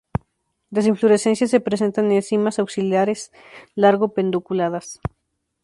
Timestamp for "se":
1.51-1.59